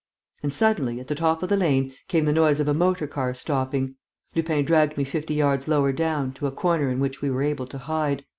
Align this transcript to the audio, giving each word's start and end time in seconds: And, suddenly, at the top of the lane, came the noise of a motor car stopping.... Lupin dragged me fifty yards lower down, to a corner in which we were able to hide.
And, 0.41 0.51
suddenly, 0.51 0.99
at 0.99 1.09
the 1.09 1.13
top 1.13 1.43
of 1.43 1.49
the 1.49 1.55
lane, 1.55 1.93
came 2.07 2.25
the 2.25 2.33
noise 2.33 2.59
of 2.59 2.67
a 2.67 2.73
motor 2.73 3.05
car 3.05 3.35
stopping.... 3.35 3.97
Lupin 4.33 4.65
dragged 4.65 4.97
me 4.97 5.03
fifty 5.03 5.35
yards 5.35 5.67
lower 5.67 5.91
down, 5.91 6.31
to 6.33 6.47
a 6.47 6.51
corner 6.51 6.89
in 6.89 6.99
which 6.99 7.21
we 7.21 7.29
were 7.29 7.43
able 7.43 7.67
to 7.67 7.77
hide. 7.77 8.25